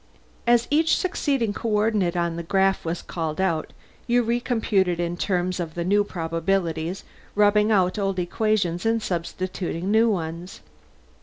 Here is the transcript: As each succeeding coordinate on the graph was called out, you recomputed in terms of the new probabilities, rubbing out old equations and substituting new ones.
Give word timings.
As 0.47 0.67
each 0.71 0.97
succeeding 0.97 1.53
coordinate 1.53 2.17
on 2.17 2.35
the 2.35 2.41
graph 2.41 2.83
was 2.83 3.03
called 3.03 3.39
out, 3.39 3.71
you 4.07 4.23
recomputed 4.23 4.97
in 4.97 5.15
terms 5.15 5.59
of 5.59 5.75
the 5.75 5.83
new 5.83 6.03
probabilities, 6.03 7.03
rubbing 7.35 7.71
out 7.71 7.99
old 7.99 8.17
equations 8.17 8.83
and 8.83 8.99
substituting 8.99 9.91
new 9.91 10.09
ones. 10.09 10.61